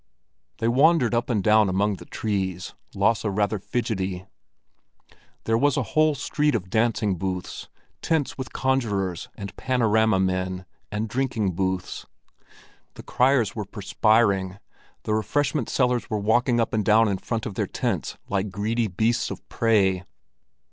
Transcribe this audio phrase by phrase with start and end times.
[0.57, 4.25] They wandered up and down among the trees, Lasse rather fidgety.
[5.43, 7.69] There was a whole street of dancing booths,
[8.01, 12.07] tents with conjurers and panorama men, and drinking booths.
[12.95, 14.57] The criers were perspiring,
[15.03, 18.87] the refreshment sellers were walking up and down in front of their tents like greedy
[18.87, 20.03] beasts of prey.